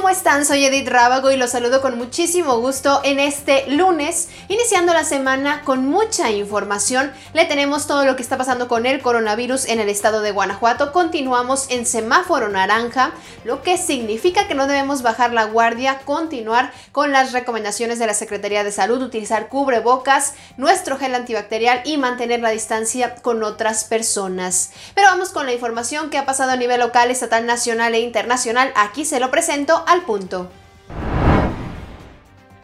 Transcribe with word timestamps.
¿Cómo 0.00 0.08
están? 0.08 0.46
Soy 0.46 0.64
Edith 0.64 0.88
Rábago 0.88 1.30
y 1.30 1.36
los 1.36 1.50
saludo 1.50 1.82
con 1.82 1.98
muchísimo 1.98 2.58
gusto 2.58 3.02
en 3.04 3.20
este 3.20 3.66
lunes, 3.68 4.30
iniciando 4.48 4.94
la 4.94 5.04
semana 5.04 5.60
con 5.60 5.86
mucha 5.86 6.30
información. 6.30 7.12
Le 7.34 7.44
tenemos 7.44 7.86
todo 7.86 8.06
lo 8.06 8.16
que 8.16 8.22
está 8.22 8.38
pasando 8.38 8.66
con 8.66 8.86
el 8.86 9.02
coronavirus 9.02 9.66
en 9.66 9.78
el 9.78 9.90
estado 9.90 10.22
de 10.22 10.30
Guanajuato. 10.30 10.92
Continuamos 10.92 11.66
en 11.68 11.84
semáforo 11.84 12.48
naranja, 12.48 13.12
lo 13.44 13.60
que 13.60 13.76
significa 13.76 14.48
que 14.48 14.54
no 14.54 14.66
debemos 14.66 15.02
bajar 15.02 15.34
la 15.34 15.44
guardia, 15.44 15.98
continuar 16.06 16.72
con 16.92 17.12
las 17.12 17.32
recomendaciones 17.32 17.98
de 17.98 18.06
la 18.06 18.14
Secretaría 18.14 18.64
de 18.64 18.72
Salud, 18.72 19.02
utilizar 19.02 19.48
cubrebocas, 19.48 20.32
nuestro 20.56 20.96
gel 20.96 21.14
antibacterial 21.14 21.82
y 21.84 21.98
mantener 21.98 22.40
la 22.40 22.48
distancia 22.48 23.16
con 23.16 23.42
otras 23.42 23.84
personas. 23.84 24.70
Pero 24.94 25.08
vamos 25.08 25.28
con 25.28 25.44
la 25.44 25.52
información 25.52 26.08
que 26.08 26.16
ha 26.16 26.24
pasado 26.24 26.52
a 26.52 26.56
nivel 26.56 26.80
local, 26.80 27.10
estatal, 27.10 27.44
nacional 27.44 27.94
e 27.94 28.00
internacional. 28.00 28.72
Aquí 28.76 29.04
se 29.04 29.20
lo 29.20 29.30
presento 29.30 29.84
al 29.90 30.02
punto. 30.02 30.48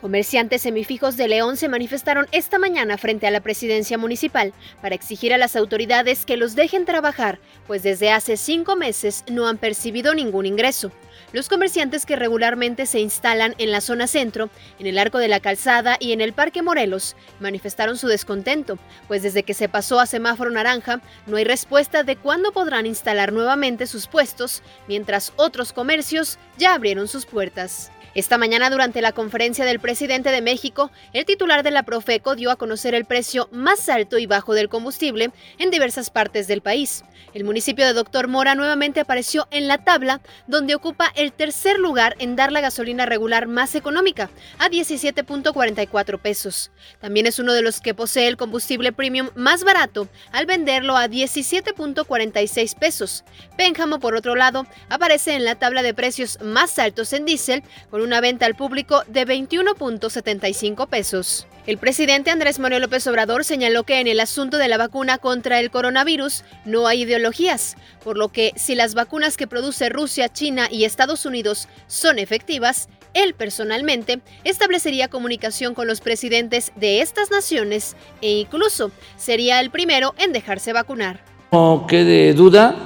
Comerciantes 0.00 0.62
semifijos 0.62 1.16
de 1.16 1.26
León 1.26 1.56
se 1.56 1.68
manifestaron 1.68 2.28
esta 2.30 2.60
mañana 2.60 2.96
frente 2.96 3.26
a 3.26 3.32
la 3.32 3.40
presidencia 3.40 3.98
municipal 3.98 4.52
para 4.80 4.94
exigir 4.94 5.34
a 5.34 5.38
las 5.38 5.56
autoridades 5.56 6.24
que 6.24 6.36
los 6.36 6.54
dejen 6.54 6.84
trabajar, 6.84 7.40
pues 7.66 7.82
desde 7.82 8.12
hace 8.12 8.36
cinco 8.36 8.76
meses 8.76 9.24
no 9.28 9.48
han 9.48 9.58
percibido 9.58 10.14
ningún 10.14 10.46
ingreso. 10.46 10.92
Los 11.30 11.50
comerciantes 11.50 12.06
que 12.06 12.16
regularmente 12.16 12.86
se 12.86 13.00
instalan 13.00 13.54
en 13.58 13.70
la 13.70 13.82
zona 13.82 14.06
centro, 14.06 14.48
en 14.78 14.86
el 14.86 14.96
Arco 14.98 15.18
de 15.18 15.28
la 15.28 15.40
Calzada 15.40 15.98
y 16.00 16.12
en 16.12 16.22
el 16.22 16.32
Parque 16.32 16.62
Morelos 16.62 17.16
manifestaron 17.38 17.98
su 17.98 18.08
descontento, 18.08 18.78
pues 19.08 19.22
desde 19.22 19.42
que 19.42 19.52
se 19.52 19.68
pasó 19.68 20.00
a 20.00 20.06
semáforo 20.06 20.50
naranja 20.50 21.02
no 21.26 21.36
hay 21.36 21.44
respuesta 21.44 22.02
de 22.02 22.16
cuándo 22.16 22.52
podrán 22.52 22.86
instalar 22.86 23.34
nuevamente 23.34 23.86
sus 23.86 24.06
puestos, 24.06 24.62
mientras 24.86 25.34
otros 25.36 25.74
comercios 25.74 26.38
ya 26.56 26.72
abrieron 26.72 27.08
sus 27.08 27.26
puertas. 27.26 27.90
Esta 28.14 28.38
mañana, 28.38 28.70
durante 28.70 29.02
la 29.02 29.12
conferencia 29.12 29.64
del 29.64 29.80
presidente 29.80 30.30
de 30.30 30.40
México, 30.40 30.90
el 31.12 31.26
titular 31.26 31.62
de 31.62 31.70
la 31.70 31.82
Profeco 31.82 32.34
dio 32.36 32.50
a 32.50 32.56
conocer 32.56 32.94
el 32.94 33.04
precio 33.04 33.48
más 33.52 33.88
alto 33.88 34.18
y 34.18 34.26
bajo 34.26 34.54
del 34.54 34.68
combustible 34.68 35.30
en 35.58 35.70
diversas 35.70 36.10
partes 36.10 36.48
del 36.48 36.62
país. 36.62 37.04
El 37.34 37.44
municipio 37.44 37.86
de 37.86 37.92
Doctor 37.92 38.26
Mora 38.26 38.54
nuevamente 38.54 39.00
apareció 39.00 39.46
en 39.50 39.68
la 39.68 39.84
tabla, 39.84 40.20
donde 40.46 40.74
ocupa 40.74 41.12
el 41.18 41.32
tercer 41.32 41.80
lugar 41.80 42.14
en 42.20 42.36
dar 42.36 42.52
la 42.52 42.60
gasolina 42.60 43.04
regular 43.04 43.48
más 43.48 43.74
económica, 43.74 44.30
a 44.60 44.70
17.44 44.70 46.20
pesos. 46.20 46.70
También 47.00 47.26
es 47.26 47.40
uno 47.40 47.54
de 47.54 47.62
los 47.62 47.80
que 47.80 47.92
posee 47.92 48.28
el 48.28 48.36
combustible 48.36 48.92
premium 48.92 49.30
más 49.34 49.64
barato, 49.64 50.08
al 50.30 50.46
venderlo 50.46 50.96
a 50.96 51.08
17.46 51.08 52.78
pesos. 52.78 53.24
Pénjamo, 53.56 53.98
por 53.98 54.14
otro 54.14 54.36
lado, 54.36 54.64
aparece 54.88 55.34
en 55.34 55.44
la 55.44 55.56
tabla 55.56 55.82
de 55.82 55.92
precios 55.92 56.38
más 56.40 56.78
altos 56.78 57.12
en 57.12 57.24
diésel, 57.24 57.64
con 57.90 58.00
una 58.00 58.20
venta 58.20 58.46
al 58.46 58.54
público 58.54 59.02
de 59.08 59.26
21.75 59.26 60.88
pesos. 60.88 61.48
El 61.68 61.76
presidente 61.76 62.30
Andrés 62.30 62.58
Manuel 62.58 62.80
López 62.80 63.06
Obrador 63.08 63.44
señaló 63.44 63.84
que 63.84 64.00
en 64.00 64.06
el 64.06 64.20
asunto 64.20 64.56
de 64.56 64.68
la 64.68 64.78
vacuna 64.78 65.18
contra 65.18 65.60
el 65.60 65.70
coronavirus 65.70 66.42
no 66.64 66.86
hay 66.86 67.02
ideologías, 67.02 67.76
por 68.02 68.16
lo 68.16 68.30
que 68.30 68.54
si 68.56 68.74
las 68.74 68.94
vacunas 68.94 69.36
que 69.36 69.46
produce 69.46 69.90
Rusia, 69.90 70.32
China 70.32 70.68
y 70.70 70.84
Estados 70.84 71.07
Unidos 71.24 71.68
son 71.86 72.18
efectivas, 72.18 72.88
él 73.14 73.34
personalmente 73.34 74.20
establecería 74.44 75.08
comunicación 75.08 75.74
con 75.74 75.86
los 75.86 76.00
presidentes 76.00 76.72
de 76.76 77.00
estas 77.00 77.30
naciones 77.30 77.96
e 78.20 78.32
incluso 78.32 78.90
sería 79.16 79.60
el 79.60 79.70
primero 79.70 80.14
en 80.18 80.32
dejarse 80.32 80.72
vacunar. 80.72 81.20
No 81.52 81.86
quede 81.88 82.34
duda 82.34 82.76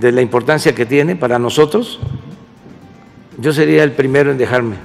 de 0.00 0.12
la 0.12 0.20
importancia 0.20 0.74
que 0.74 0.86
tiene 0.86 1.16
para 1.16 1.38
nosotros. 1.38 2.00
Yo 3.38 3.52
sería 3.52 3.84
el 3.84 3.92
primero 3.92 4.32
en 4.32 4.38
dejarme 4.38 4.76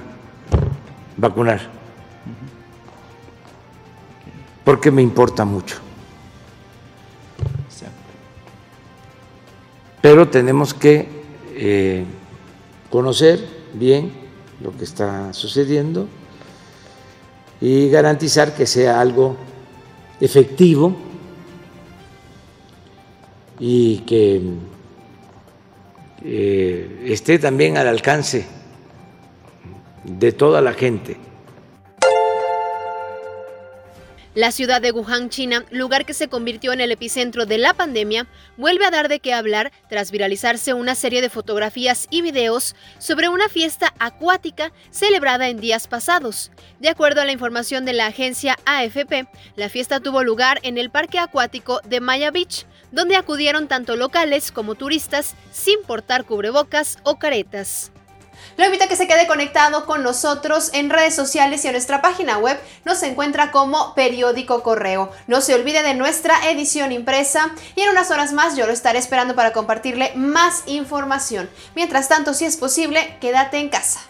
vacunar 1.16 1.74
porque 4.64 4.90
me 4.90 5.02
importa 5.02 5.44
mucho. 5.44 5.76
Pero 10.00 10.28
tenemos 10.28 10.74
que 10.74 11.08
eh, 11.54 12.04
conocer 12.94 13.44
bien 13.72 14.12
lo 14.62 14.70
que 14.76 14.84
está 14.84 15.32
sucediendo 15.32 16.06
y 17.60 17.88
garantizar 17.88 18.54
que 18.54 18.66
sea 18.66 19.00
algo 19.00 19.36
efectivo 20.20 20.94
y 23.58 23.96
que 24.06 24.40
eh, 26.22 27.02
esté 27.06 27.40
también 27.40 27.78
al 27.78 27.88
alcance 27.88 28.46
de 30.04 30.30
toda 30.30 30.60
la 30.60 30.72
gente. 30.72 31.16
La 34.34 34.50
ciudad 34.50 34.82
de 34.82 34.90
Wuhan, 34.90 35.30
China, 35.30 35.64
lugar 35.70 36.04
que 36.04 36.12
se 36.12 36.26
convirtió 36.26 36.72
en 36.72 36.80
el 36.80 36.90
epicentro 36.90 37.46
de 37.46 37.56
la 37.56 37.72
pandemia, 37.72 38.26
vuelve 38.56 38.84
a 38.84 38.90
dar 38.90 39.08
de 39.08 39.20
qué 39.20 39.32
hablar 39.32 39.70
tras 39.88 40.10
viralizarse 40.10 40.74
una 40.74 40.96
serie 40.96 41.22
de 41.22 41.30
fotografías 41.30 42.08
y 42.10 42.20
videos 42.20 42.74
sobre 42.98 43.28
una 43.28 43.48
fiesta 43.48 43.94
acuática 44.00 44.72
celebrada 44.90 45.48
en 45.48 45.60
días 45.60 45.86
pasados. 45.86 46.50
De 46.80 46.88
acuerdo 46.88 47.20
a 47.20 47.26
la 47.26 47.30
información 47.30 47.84
de 47.84 47.92
la 47.92 48.06
agencia 48.06 48.56
AFP, 48.66 49.28
la 49.54 49.68
fiesta 49.68 50.00
tuvo 50.00 50.24
lugar 50.24 50.58
en 50.64 50.78
el 50.78 50.90
parque 50.90 51.20
acuático 51.20 51.80
de 51.84 52.00
Maya 52.00 52.32
Beach, 52.32 52.66
donde 52.90 53.14
acudieron 53.14 53.68
tanto 53.68 53.94
locales 53.94 54.50
como 54.50 54.74
turistas 54.74 55.36
sin 55.52 55.80
portar 55.82 56.24
cubrebocas 56.24 56.98
o 57.04 57.20
caretas. 57.20 57.93
Lo 58.56 58.64
invito 58.64 58.84
a 58.84 58.86
que 58.88 58.96
se 58.96 59.08
quede 59.08 59.26
conectado 59.26 59.84
con 59.84 60.02
nosotros 60.02 60.70
en 60.72 60.90
redes 60.90 61.14
sociales 61.14 61.64
y 61.64 61.68
en 61.68 61.72
nuestra 61.72 62.00
página 62.00 62.38
web 62.38 62.58
nos 62.84 63.02
encuentra 63.02 63.50
como 63.50 63.94
Periódico 63.94 64.62
Correo. 64.62 65.10
No 65.26 65.40
se 65.40 65.54
olvide 65.54 65.82
de 65.82 65.94
nuestra 65.94 66.50
edición 66.50 66.92
impresa 66.92 67.52
y 67.74 67.82
en 67.82 67.90
unas 67.90 68.10
horas 68.10 68.32
más 68.32 68.56
yo 68.56 68.66
lo 68.66 68.72
estaré 68.72 68.98
esperando 68.98 69.34
para 69.34 69.52
compartirle 69.52 70.12
más 70.14 70.62
información. 70.66 71.50
Mientras 71.74 72.08
tanto, 72.08 72.32
si 72.32 72.44
es 72.44 72.56
posible, 72.56 73.16
quédate 73.20 73.58
en 73.58 73.70
casa. 73.70 74.00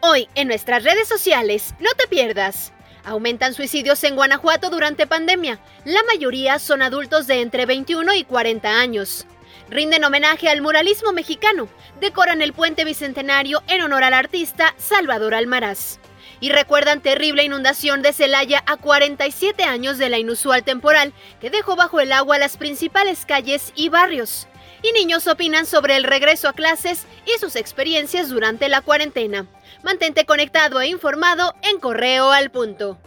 Hoy 0.00 0.28
en 0.34 0.48
nuestras 0.48 0.82
redes 0.82 1.06
sociales, 1.06 1.74
no 1.78 1.90
te 1.96 2.08
pierdas. 2.08 2.72
Aumentan 3.04 3.54
suicidios 3.54 4.02
en 4.04 4.16
Guanajuato 4.16 4.70
durante 4.70 5.06
pandemia. 5.06 5.58
La 5.84 6.02
mayoría 6.04 6.58
son 6.58 6.80
adultos 6.80 7.26
de 7.26 7.42
entre 7.42 7.66
21 7.66 8.14
y 8.14 8.24
40 8.24 8.68
años 8.68 9.26
rinden 9.68 10.04
homenaje 10.04 10.48
al 10.48 10.62
muralismo 10.62 11.12
mexicano, 11.12 11.68
decoran 12.00 12.42
el 12.42 12.52
puente 12.52 12.84
bicentenario 12.84 13.62
en 13.68 13.82
honor 13.82 14.04
al 14.04 14.14
artista 14.14 14.74
Salvador 14.76 15.34
Almaraz. 15.34 15.98
Y 16.40 16.50
recuerdan 16.50 17.02
terrible 17.02 17.44
inundación 17.44 18.00
de 18.00 18.12
Celaya 18.12 18.62
a 18.66 18.76
47 18.76 19.64
años 19.64 19.98
de 19.98 20.08
la 20.08 20.18
inusual 20.18 20.64
temporal 20.64 21.12
que 21.40 21.50
dejó 21.50 21.76
bajo 21.76 22.00
el 22.00 22.12
agua 22.12 22.38
las 22.38 22.56
principales 22.56 23.26
calles 23.26 23.72
y 23.74 23.90
barrios. 23.90 24.48
Y 24.82 24.92
niños 24.92 25.26
opinan 25.26 25.66
sobre 25.66 25.96
el 25.96 26.04
regreso 26.04 26.48
a 26.48 26.54
clases 26.54 27.06
y 27.26 27.38
sus 27.38 27.56
experiencias 27.56 28.30
durante 28.30 28.70
la 28.70 28.80
cuarentena. 28.80 29.46
Mantente 29.82 30.24
conectado 30.24 30.80
e 30.80 30.88
informado 30.88 31.54
en 31.62 31.78
Correo 31.78 32.32
al 32.32 32.50
Punto. 32.50 32.98